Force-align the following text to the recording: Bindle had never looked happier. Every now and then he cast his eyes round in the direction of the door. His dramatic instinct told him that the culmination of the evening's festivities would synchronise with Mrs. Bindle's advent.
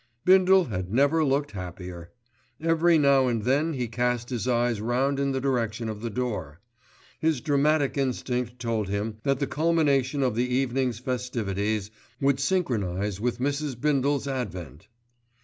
Bindle 0.25 0.63
had 0.65 0.91
never 0.91 1.23
looked 1.23 1.51
happier. 1.51 2.09
Every 2.59 2.97
now 2.97 3.27
and 3.27 3.43
then 3.43 3.73
he 3.73 3.87
cast 3.87 4.31
his 4.31 4.47
eyes 4.47 4.81
round 4.81 5.19
in 5.19 5.31
the 5.31 5.39
direction 5.39 5.89
of 5.89 6.01
the 6.01 6.09
door. 6.09 6.59
His 7.19 7.39
dramatic 7.39 7.95
instinct 7.99 8.57
told 8.57 8.87
him 8.89 9.17
that 9.21 9.37
the 9.37 9.45
culmination 9.45 10.23
of 10.23 10.33
the 10.33 10.47
evening's 10.49 10.97
festivities 10.97 11.91
would 12.19 12.39
synchronise 12.39 13.21
with 13.21 13.37
Mrs. 13.37 13.79
Bindle's 13.79 14.27
advent. 14.27 14.87